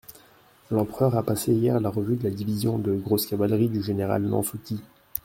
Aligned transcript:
L'empereur 0.71 1.15
a 1.15 1.21
passé 1.21 1.53
hier 1.53 1.79
la 1.79 1.89
revue 1.91 2.15
de 2.15 2.23
la 2.23 2.31
division 2.31 2.79
de 2.79 2.95
grosse 2.95 3.27
cavalerie 3.27 3.69
du 3.69 3.83
général 3.83 4.23
Nansouty. 4.23 4.81